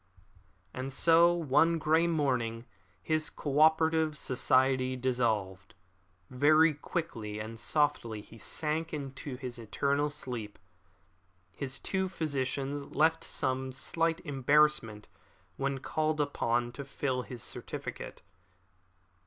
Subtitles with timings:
[0.73, 2.65] And so one grey morning
[3.03, 5.75] his co operative society dissolved.
[6.31, 10.57] Very quietly and softly he sank into his eternal sleep.
[11.55, 15.07] His two physicians felt some slight embarrassment
[15.55, 18.23] when called upon to fill in his certificate.